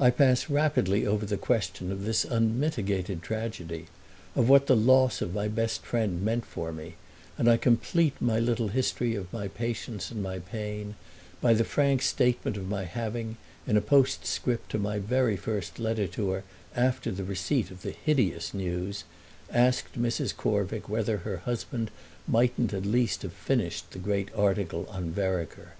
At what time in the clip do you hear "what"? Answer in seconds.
4.48-4.66